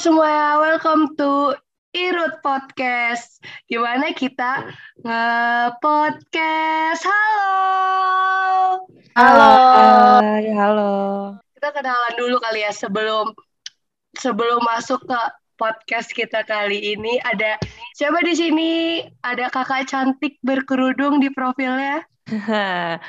[0.00, 1.52] semuanya, welcome to
[1.92, 3.36] Irut Podcast.
[3.68, 4.72] Gimana kita
[5.04, 7.04] nge-podcast?
[7.04, 7.52] Halo.
[9.12, 9.52] Halo.
[10.24, 10.92] Hai, halo.
[11.52, 13.36] Kita kenalan dulu kali ya sebelum
[14.16, 15.20] sebelum masuk ke
[15.60, 17.20] podcast kita kali ini.
[17.20, 17.60] Ada
[17.92, 19.04] siapa di sini?
[19.20, 22.00] Ada kakak cantik berkerudung di profilnya.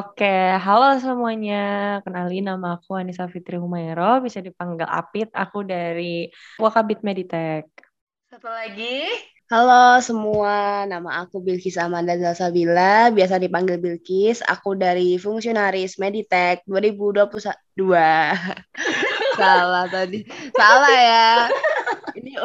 [0.00, 2.00] Oke, halo semuanya.
[2.04, 5.28] Kenalin nama aku Anissa Fitri Humairo, bisa dipanggil Apit.
[5.36, 7.68] Aku dari Wakabit Meditek.
[8.32, 9.04] Satu lagi.
[9.50, 14.46] Halo semua, nama aku Bilkis Amanda Zalsabila, biasa dipanggil Bilkis.
[14.46, 17.34] Aku dari Fungsionaris Meditek 2022.
[19.40, 20.22] Salah tadi.
[20.54, 21.30] Salah ya.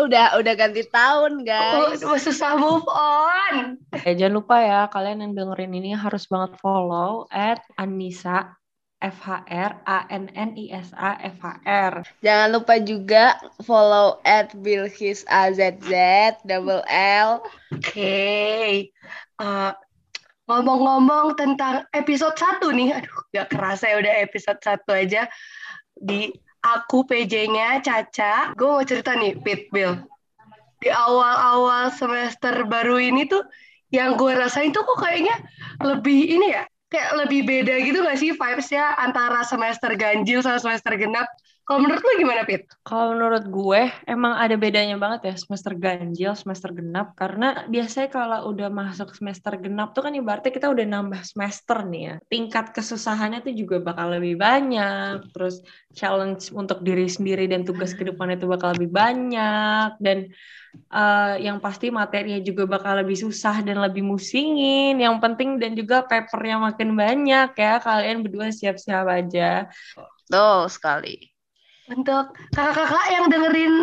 [0.05, 2.05] Udah udah ganti tahun, guys.
[2.05, 3.81] Oh, susah move on.
[4.05, 8.53] Eh, jangan lupa ya, kalian yang dengerin ini harus banget follow at Anissa
[9.01, 11.93] FHR A N N I S A F H R.
[12.21, 15.89] Jangan lupa juga follow at Bilkis AZZ
[16.45, 17.41] double L.
[17.73, 17.81] Oke.
[17.81, 18.69] Okay.
[19.41, 19.73] Uh,
[20.45, 25.21] ngomong-ngomong tentang episode 1 nih, aduh gak kerasa ya udah episode 1 aja
[25.97, 26.29] di
[26.65, 28.57] aku PJ-nya Caca.
[28.57, 29.93] Gue mau cerita nih, Pit Bill.
[30.81, 33.45] Di awal-awal semester baru ini tuh,
[33.93, 35.37] yang gue rasain tuh kok kayaknya
[35.85, 40.97] lebih ini ya, kayak lebih beda gitu gak sih vibes-nya antara semester ganjil sama semester
[40.97, 41.29] genap?
[41.65, 42.69] Kalau menurut lo gimana, Pit?
[42.85, 47.17] Kalau menurut gue, emang ada bedanya banget ya semester ganjil, semester genap.
[47.17, 52.01] Karena biasanya kalau udah masuk semester genap tuh kan ibaratnya kita udah nambah semester nih
[52.05, 52.15] ya.
[52.29, 55.25] Tingkat kesusahannya tuh juga bakal lebih banyak.
[55.33, 55.65] Terus
[55.97, 59.97] challenge untuk diri sendiri dan tugas ke depan itu bakal lebih banyak.
[59.97, 60.29] Dan
[60.93, 65.01] uh, yang pasti materinya juga bakal lebih susah dan lebih musingin.
[65.01, 67.81] Yang penting dan juga papernya makin banyak ya.
[67.81, 69.65] Kalian berdua siap-siap aja.
[70.29, 71.34] Tuh sekali
[71.91, 73.75] untuk kakak-kakak yang dengerin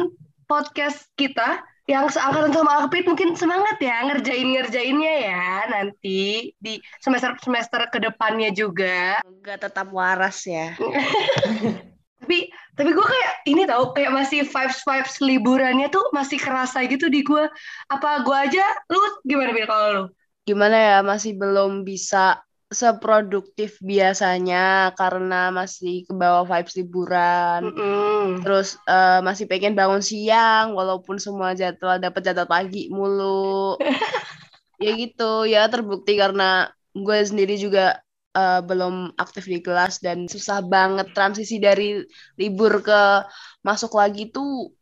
[0.51, 7.99] podcast kita yang seangkatan sama Alpit mungkin semangat ya ngerjain-ngerjainnya ya nanti di semester-semester ke
[7.99, 9.19] depannya juga.
[9.43, 10.79] Gak tetap waras ya.
[12.23, 17.11] tapi tapi gue kayak ini tau kayak masih vibes vibes liburannya tuh masih kerasa gitu
[17.11, 17.51] di gue.
[17.91, 18.63] Apa gue aja?
[18.87, 20.05] Lu gimana bil kalau lu?
[20.47, 22.39] Gimana ya masih belum bisa
[22.73, 27.61] seproduktif biasanya karena masih ke bawah vibes liburan.
[27.69, 28.25] Mm -hmm.
[28.43, 33.77] Terus uh, masih pengen bangun siang walaupun semua jadwal dapat jadwal pagi mulu.
[34.83, 38.01] ya gitu, ya terbukti karena gue sendiri juga
[38.35, 42.01] uh, belum aktif di kelas dan susah banget transisi dari
[42.41, 43.29] libur ke
[43.63, 44.73] masuk lagi tuh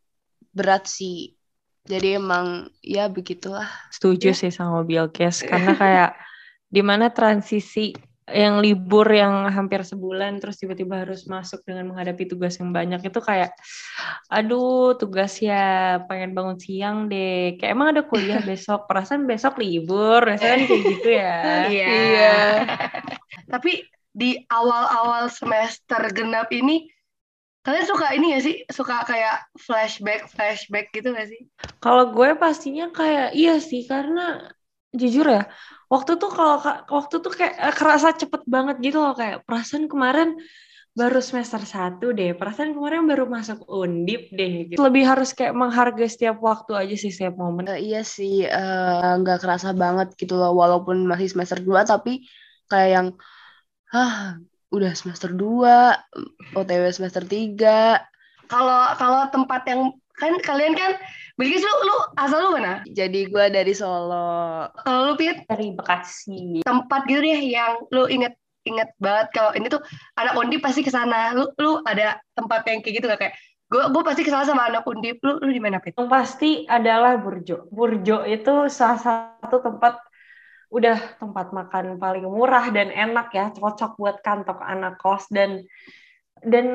[0.55, 1.34] berat sih.
[1.84, 3.67] Jadi emang ya begitulah.
[3.91, 4.39] Setuju ya.
[4.39, 6.11] sih sama Bilkes karena kayak
[6.71, 7.91] di mana transisi
[8.31, 13.19] yang libur yang hampir sebulan terus tiba-tiba harus masuk dengan menghadapi tugas yang banyak itu
[13.19, 13.51] kayak
[14.31, 17.59] aduh tugas ya pengen bangun siang deh.
[17.59, 21.39] Kayak emang ada kuliah besok perasaan besok libur biasanya kan kayak gitu ya.
[21.71, 21.87] Iya.
[21.91, 22.51] Yeah.
[23.53, 26.91] tapi di awal-awal semester genap ini
[27.67, 28.57] kalian suka ini gak sih?
[28.71, 31.51] Suka kayak flashback flashback gitu gak sih?
[31.83, 34.55] Kalau gue pastinya kayak iya sih karena
[34.91, 35.47] jujur ya
[35.91, 40.39] waktu tuh kalau waktu tuh kayak eh, kerasa cepet banget gitu loh kayak perasaan kemarin
[40.91, 44.78] baru semester satu deh perasaan kemarin baru masuk undip deh gitu.
[44.78, 49.39] lebih harus kayak menghargai setiap waktu aja sih setiap momen uh, iya sih eh, nggak
[49.39, 52.27] uh, kerasa banget gitu loh walaupun masih semester dua tapi
[52.71, 53.07] kayak yang
[53.91, 54.39] ah
[54.71, 55.99] udah semester dua
[56.55, 57.99] otw semester tiga
[58.47, 60.93] kalau kalau tempat yang kan kalian kan
[61.41, 62.84] Bilkis lu, lu asal lu mana?
[62.84, 64.69] Jadi gue dari Solo.
[64.84, 65.49] Kalau lu Pit?
[65.49, 66.61] Dari Bekasi.
[66.61, 68.37] Tempat gitu deh yang lu inget
[68.69, 69.81] inget banget kalau ini tuh
[70.21, 71.33] anak undi pasti ke sana.
[71.33, 73.34] Lu lu ada tempat yang kayak gitu gak kayak
[73.73, 75.97] gue gue pasti ke sana sama anak undip lu lu di mana Pit?
[75.97, 77.72] Yang pasti adalah Burjo.
[77.72, 79.97] Burjo itu salah satu tempat
[80.69, 85.65] udah tempat makan paling murah dan enak ya cocok buat kantong anak kos dan
[86.41, 86.66] dan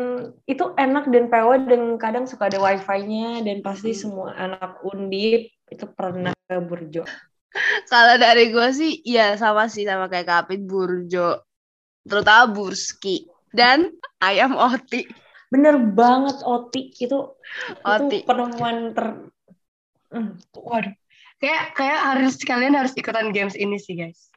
[0.45, 4.00] itu enak dan PW dan kadang suka ada wifi-nya dan pasti hmm.
[4.00, 7.03] semua anak undip itu pernah ke Burjo.
[7.91, 11.41] Kalau dari gue sih ya sama sih sama kayak Kapit Burjo,
[12.06, 13.25] terutama Burski
[13.56, 13.89] dan
[14.21, 15.07] ayam Oti.
[15.50, 17.33] Bener banget Oti itu
[17.81, 18.21] Oti.
[18.21, 19.07] itu penemuan ter
[20.13, 20.35] hmm.
[20.53, 20.94] waduh
[21.41, 24.29] kayak kayak harus kalian harus ikutan games ini sih guys.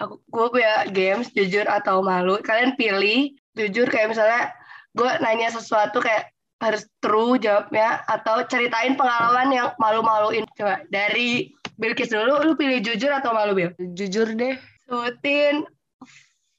[0.00, 4.48] Aku gue punya games jujur atau malu kalian pilih jujur kayak misalnya
[4.92, 12.14] gue nanya sesuatu kayak harus true jawabnya atau ceritain pengalaman yang malu-maluin coba dari Bilkis
[12.14, 13.74] dulu lu pilih jujur atau malu Bil?
[13.98, 14.54] Jujur deh.
[14.86, 15.66] Sebutin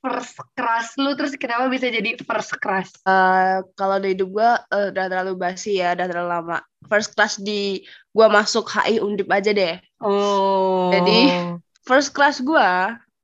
[0.03, 2.91] first crush lu terus kenapa bisa jadi first crush?
[3.07, 6.57] Uh, kalau di hidup gue uh, udah terlalu basi ya, udah terlalu lama.
[6.91, 9.79] First crush di gue masuk HI Undip aja deh.
[10.03, 10.91] Oh.
[10.91, 11.31] Jadi
[11.87, 12.69] first crush gue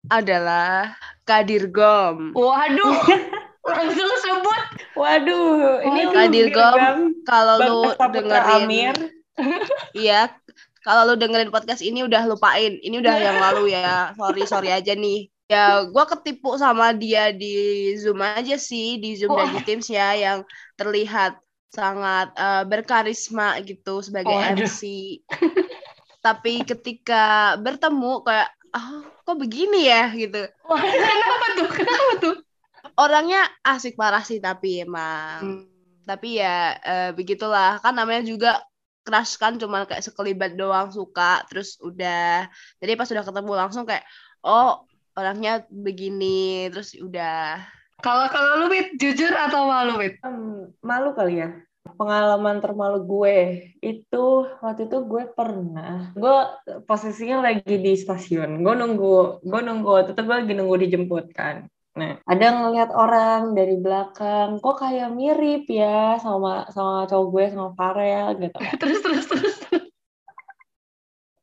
[0.08, 0.96] adalah
[1.28, 2.32] Kadir Gom.
[2.32, 2.96] Waduh.
[3.70, 4.64] langsung sebut.
[5.00, 8.92] Waduh, ini Kadir Gom kalau lu dengerin
[9.96, 10.28] Iya,
[10.84, 12.75] kalau lu dengerin podcast ini udah lupain.
[12.84, 14.12] Ini udah yang lalu ya.
[14.19, 15.31] Sorry, sorry aja nih.
[15.48, 20.13] Ya gue ketipu sama dia di zoom aja sih di zoom dan di teams ya
[20.13, 20.40] yang
[20.78, 21.40] terlihat
[21.74, 24.81] sangat uh, berkarisma gitu sebagai oh, MC
[26.19, 30.12] tapi ketika bertemu kayak oh, kok begini ya?
[30.13, 30.44] gitu.
[30.68, 31.69] Wah, kenapa tuh?
[31.72, 32.36] Kenapa tuh
[33.00, 35.40] orangnya asik parah sih tapi emang.
[35.40, 35.63] Hmm.
[36.10, 37.78] tapi ya uh, begitulah.
[37.86, 38.57] Kan namanya juga
[39.06, 42.50] crush kan cuma kayak sekelibat doang suka terus udah.
[42.81, 44.04] Jadi pas udah ketemu langsung kayak
[44.42, 47.62] oh orangnya begini terus udah.
[48.00, 50.18] Kalau kalau lu Wit, jujur atau malu Wit?
[50.24, 51.50] Um, malu kali ya.
[52.00, 53.38] Pengalaman termalu gue
[53.84, 54.25] itu
[54.63, 56.36] waktu itu gue pernah gue
[56.90, 58.66] posisinya lagi di stasiun.
[58.66, 61.69] Gue nunggu gue nunggu waktu itu gue lagi nunggu dijemput kan
[62.00, 62.16] nah.
[62.24, 68.28] Ada ngeliat orang dari belakang kok kayak mirip ya sama sama cowok gue sama Farel?
[68.40, 68.60] Gitu.
[68.81, 69.56] Terus terus terus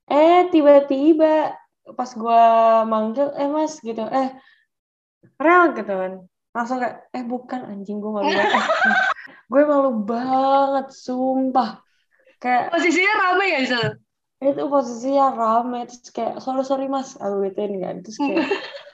[0.06, 1.58] eh tiba-tiba
[1.98, 2.44] pas gue
[2.88, 4.00] manggil eh mas gitu.
[4.08, 4.32] Eh
[5.36, 6.12] rel gitu kan.
[6.56, 8.64] Langsung kayak eh bukan anjing gue malu banget
[9.46, 11.82] gue malu banget sumpah.
[12.42, 13.82] Kayak posisinya rame ya itu
[14.36, 17.96] itu posisinya rame terus kayak sorry sorry mas aku gituin kan.
[18.04, 18.46] Terus kayak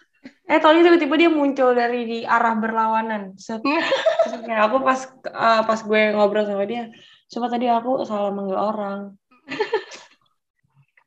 [0.53, 3.65] eh tadi tiba-tiba dia muncul dari di arah berlawanan Set.
[4.69, 5.01] aku pas
[5.33, 6.93] uh, pas gue ngobrol sama dia
[7.33, 9.17] cuma tadi aku salah manggil orang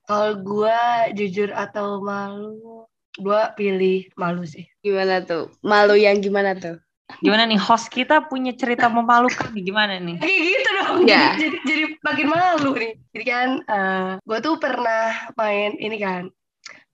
[0.05, 0.79] kalau gue
[1.17, 2.85] jujur atau malu,
[3.17, 4.69] gue pilih malu sih.
[4.85, 5.49] Gimana tuh?
[5.65, 6.77] Malu yang gimana tuh?
[7.21, 10.17] Gimana nih host kita punya cerita memalukan nih gimana nih?
[10.21, 10.97] Kayak gitu dong.
[11.05, 11.25] Ya.
[11.37, 12.93] Jadi, jadi, jadi makin malu nih.
[13.13, 16.23] Jadi kan uh, eh, gue tuh pernah main ini kan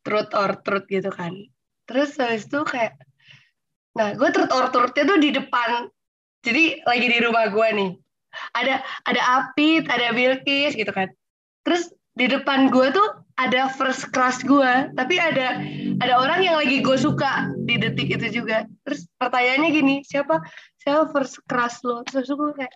[0.03, 1.31] truth or truth gitu kan.
[1.91, 2.95] Terus habis itu kayak
[3.91, 5.91] nah gue truth or truthnya tuh di depan.
[6.47, 7.91] Jadi lagi di rumah gue nih.
[8.55, 8.79] Ada
[9.11, 11.11] ada Apit, ada Bilkis gitu kan.
[11.67, 13.07] Terus di depan gue tuh
[13.39, 15.63] ada first crush gue tapi ada
[16.03, 18.63] ada orang yang lagi gue suka di detik itu juga.
[18.87, 20.39] Terus pertanyaannya gini siapa?
[20.79, 22.07] Siapa first crush lo?
[22.07, 22.71] Terus gue kayak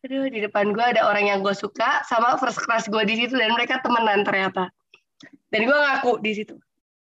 [0.00, 3.36] aduh di depan gue ada orang yang gue suka sama first crush gue di situ
[3.36, 4.72] dan mereka temenan ternyata.
[5.52, 6.56] Dan gue ngaku di situ.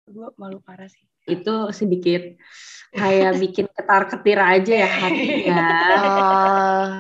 [0.09, 2.23] Gue malu parah sih itu sedikit
[2.95, 5.67] kayak bikin ketar ketir aja ya hatinya
[6.01, 6.91] uh,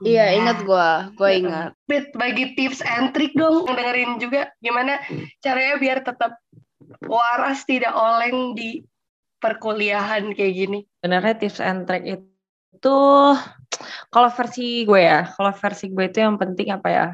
[0.00, 1.76] Iya, ingat gue, gue ingat.
[1.84, 4.96] Bit, bagi tips and trick dong, dengerin juga gimana
[5.44, 6.40] caranya biar tetap
[7.04, 8.80] waras tidak oleng di
[9.44, 10.78] perkuliahan kayak gini.
[11.04, 12.96] Sebenarnya tips and trick itu
[14.08, 17.06] kalau versi gue ya, kalau versi gue itu yang penting apa ya?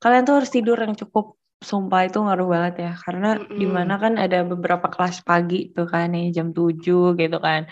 [0.00, 1.36] Kalian tuh harus tidur yang cukup
[1.70, 2.92] sumpah itu ngaruh banget ya.
[3.04, 3.58] Karena mm -hmm.
[3.60, 7.62] di mana kan ada beberapa kelas pagi tuh kan nih jam 7 gitu kan.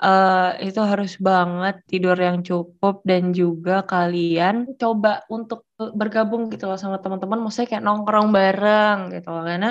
[0.00, 6.80] Uh, itu harus banget tidur yang cukup dan juga kalian coba untuk bergabung gitu loh
[6.80, 9.44] sama teman-teman maksudnya kayak nongkrong bareng gitu loh.
[9.44, 9.70] Karena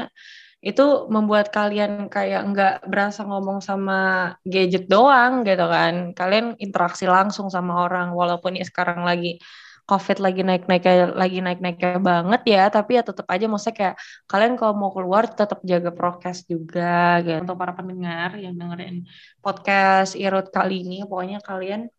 [0.60, 4.00] itu membuat kalian kayak nggak berasa ngomong sama
[4.44, 6.12] gadget doang gitu kan.
[6.12, 9.40] Kalian interaksi langsung sama orang walaupun ya sekarang lagi
[9.90, 13.96] COVID lagi naik-naiknya lagi naik-naiknya banget ya, tapi ya tetap aja maksudnya kayak
[14.30, 17.42] kalian kalau mau keluar tetap jaga prokes juga gitu.
[17.42, 19.10] Untuk para pendengar yang dengerin
[19.42, 21.90] podcast Irut kali ini, pokoknya kalian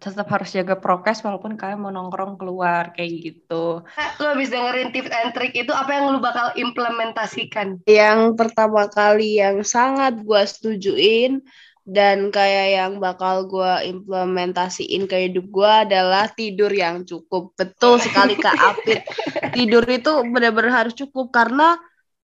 [0.00, 3.84] tetap harus jaga prokes walaupun kalian mau nongkrong keluar kayak gitu.
[4.16, 7.84] Lu habis dengerin tips and trick itu apa yang lu bakal implementasikan?
[7.84, 11.44] Yang pertama kali yang sangat gua setujuin
[11.82, 17.50] dan kayak yang bakal gue implementasiin ke hidup gue adalah tidur yang cukup.
[17.58, 19.02] Betul sekali kak Apit
[19.56, 21.74] tidur itu benar-benar harus cukup karena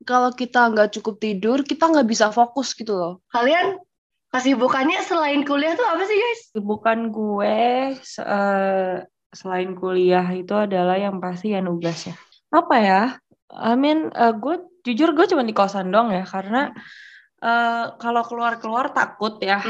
[0.07, 3.15] kalau kita nggak cukup tidur kita nggak bisa fokus gitu loh.
[3.35, 3.83] Kalian
[4.31, 6.41] kasih bukannya selain kuliah tuh apa sih guys?
[6.55, 7.59] Bukan gue
[8.23, 8.95] uh,
[9.35, 12.15] selain kuliah itu adalah yang pasti ya nugas ya.
[12.55, 13.03] Apa ya?
[13.53, 16.71] I mean uh, gue jujur gue cuma di kosan dong ya karena
[17.43, 19.61] uh, kalau keluar-keluar takut ya.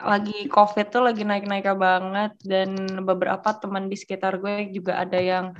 [0.00, 2.34] Lagi COVID tuh lagi naik-naik banget.
[2.42, 5.54] Dan beberapa teman di sekitar gue juga ada yang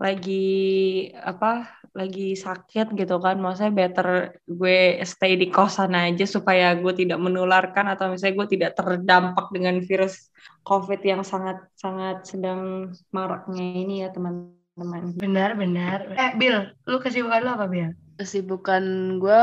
[0.00, 3.36] lagi apa lagi sakit gitu kan.
[3.38, 4.08] Maksudnya better
[4.48, 9.78] gue stay di kosan aja supaya gue tidak menularkan atau misalnya gue tidak terdampak dengan
[9.84, 10.32] virus
[10.64, 15.16] covid yang sangat sangat sedang maraknya ini ya teman-teman.
[15.20, 15.98] Benar benar.
[16.16, 18.82] Eh Bill lu kesibukan lu apa Bill kesibukan
[19.18, 19.42] gue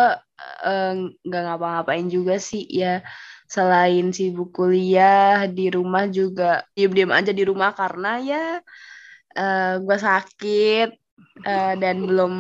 [1.26, 3.04] nggak uh, ngapa-ngapain juga sih ya.
[3.50, 8.46] Selain sibuk kuliah di rumah juga diam-diam aja di rumah karena ya
[9.38, 10.90] uh, gue sakit
[11.46, 12.34] uh, dan belum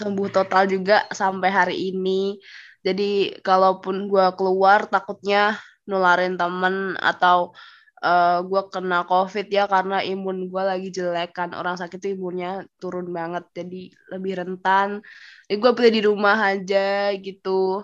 [0.00, 2.40] sembuh total juga sampai hari ini.
[2.86, 5.58] Jadi kalaupun gue keluar takutnya
[5.90, 7.54] nularin temen atau
[8.06, 11.50] uh, eh, gue kena covid ya karena imun gue lagi jelek kan.
[11.58, 14.88] Orang sakit tuh imunnya turun banget jadi lebih rentan.
[15.50, 17.82] Jadi gue pilih di rumah aja gitu.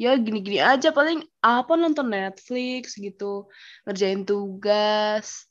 [0.00, 0.88] Ya gini-gini aja.
[0.96, 3.46] Paling apa nonton Netflix gitu.
[3.84, 5.48] Ngerjain tugas.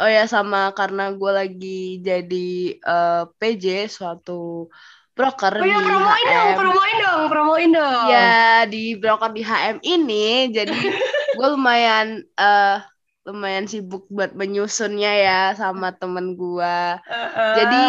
[0.00, 4.72] Oh ya sama karena gue lagi jadi uh, eh, PJ suatu
[5.16, 6.32] broker oh, ya, di promoin HM.
[6.32, 8.06] dong, promoin dong, promoin dong.
[8.12, 10.72] Ya di broker di HM ini, jadi
[11.36, 12.84] gue lumayan uh,
[13.26, 16.76] lumayan sibuk buat menyusunnya ya sama temen gue.
[17.02, 17.54] Uh, uh.
[17.58, 17.82] Jadi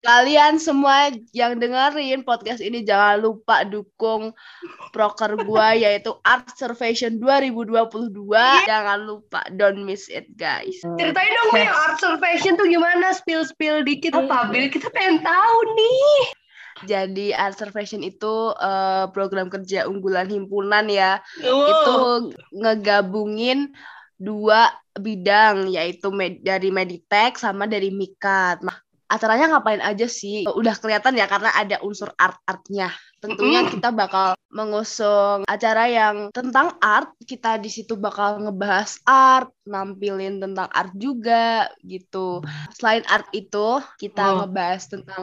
[0.00, 4.32] kalian semua yang dengerin podcast ini jangan lupa dukung
[4.96, 7.76] broker gua yaitu Art Survation 2022
[8.32, 8.64] yeah.
[8.64, 13.84] jangan lupa don't miss it guys ceritain dong nih Art Survation tuh gimana spill spill
[13.84, 16.16] dikit apa Bil kita pengen tahu nih
[16.88, 21.68] jadi Art Survation itu uh, program kerja unggulan himpunan ya wow.
[21.68, 21.96] itu
[22.56, 23.76] ngegabungin
[24.20, 28.60] dua bidang yaitu med dari Meditek sama dari Mikat.
[28.60, 28.76] Nah,
[29.08, 30.44] acaranya ngapain aja sih?
[30.44, 32.92] Udah kelihatan ya karena ada unsur art-artnya.
[33.20, 37.12] Tentunya kita bakal mengusung acara yang tentang art.
[37.24, 42.44] Kita di situ bakal ngebahas art, nampilin tentang art juga gitu.
[42.76, 44.34] Selain art itu, kita oh.
[44.44, 45.22] ngebahas tentang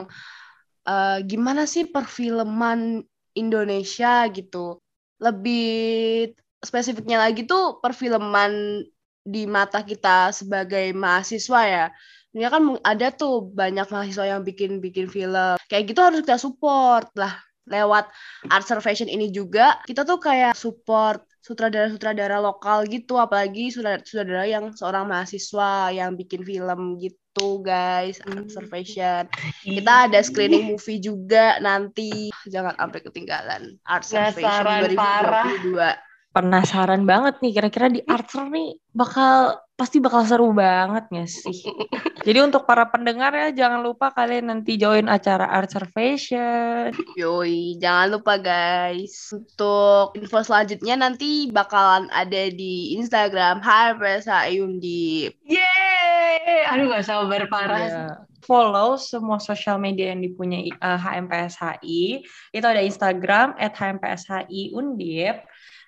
[0.86, 3.02] uh, gimana sih perfilman
[3.34, 4.78] Indonesia gitu.
[5.18, 8.84] Lebih spesifiknya lagi tuh perfilman
[9.28, 11.86] di mata kita sebagai mahasiswa ya.
[12.32, 15.60] Ya kan ada tuh banyak mahasiswa yang bikin bikin film.
[15.68, 17.36] Kayak gitu harus kita support lah.
[17.68, 18.08] Lewat
[18.48, 23.20] art survation ini juga kita tuh kayak support sutradara-sutradara lokal gitu.
[23.20, 28.54] Apalagi sutradara yang seorang mahasiswa yang bikin film gitu guys art hmm.
[28.54, 29.28] survation.
[29.68, 32.32] Kita ada screening movie juga nanti.
[32.48, 36.07] Jangan sampai ketinggalan art survation 2022
[36.38, 41.66] penasaran banget nih kira-kira di Archer nih bakal pasti bakal seru banget gak sih?
[42.26, 46.94] Jadi untuk para pendengar ya jangan lupa kalian nanti join acara Art Fashion.
[47.18, 49.34] Yoi, jangan lupa guys.
[49.34, 55.34] Untuk info selanjutnya nanti bakalan ada di Instagram HMPS Ayundi.
[55.50, 56.70] Yeay!
[56.70, 57.82] Aduh gak sabar parah.
[57.90, 62.04] Yeah follow semua sosial media yang dipunyai uh, eh, HMPSHI.
[62.56, 65.44] Itu ada Instagram at HMPSHI Undip.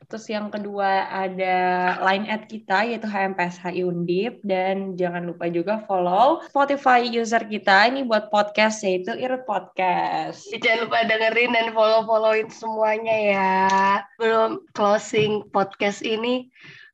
[0.07, 1.57] Terus yang kedua ada
[2.05, 8.07] line at kita yaitu HMPSHI Undip dan jangan lupa juga follow Spotify user kita ini
[8.07, 10.47] buat podcast yaitu Irut Podcast.
[10.55, 13.67] Jangan lupa dengerin dan follow-followin semuanya ya.
[14.15, 16.47] Belum closing podcast ini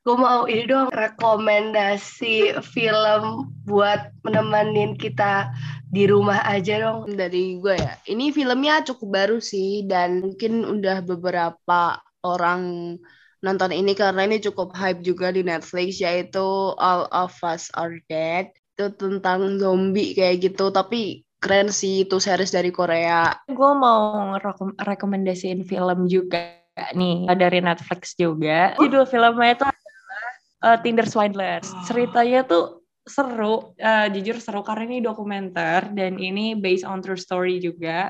[0.05, 5.49] gue mau ini dong rekomendasi film buat menemenin kita
[5.89, 11.01] di rumah aja dong dari gue ya ini filmnya cukup baru sih dan mungkin udah
[11.01, 12.61] beberapa orang
[13.45, 18.49] nonton ini karena ini cukup hype juga di Netflix yaitu All of Us Are Dead
[18.75, 23.37] itu tentang zombie kayak gitu tapi keren sih itu series dari Korea.
[23.45, 26.57] Gue mau rekom rekomendasiin film juga
[26.97, 28.73] nih dari Netflix juga.
[28.81, 30.25] Judul filmnya itu adalah
[30.65, 31.69] uh, Tinder Swindlers.
[31.85, 37.61] Ceritanya tuh seru, uh, jujur seru karena ini dokumenter dan ini based on true story
[37.61, 38.09] juga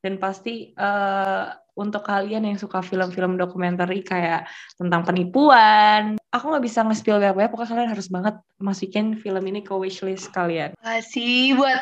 [0.00, 4.44] dan pasti uh, untuk kalian yang suka film-film dokumenter kayak
[4.76, 9.72] tentang penipuan aku nggak bisa nge-spill banyak pokoknya kalian harus banget masukin film ini ke
[9.72, 11.80] wishlist kalian kasih buat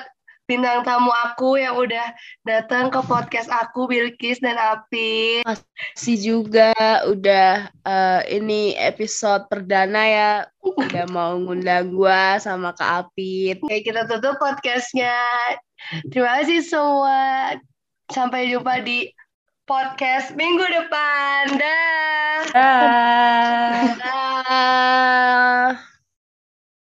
[0.48, 2.08] bintang tamu aku yang udah
[2.48, 5.44] datang ke podcast aku Bilkis dan Api.
[5.44, 6.72] Masih juga
[7.04, 10.32] udah uh, ini episode perdana ya.
[10.64, 13.60] Udah mau ngundang gua sama Kak Apit.
[13.60, 15.12] Oke, kita tutup podcastnya.
[16.08, 17.52] Terima kasih semua.
[18.08, 19.12] Sampai jumpa di
[19.68, 21.60] podcast minggu depan.
[21.60, 22.40] Dah.
[22.56, 23.84] Dah.
[24.00, 25.84] Da.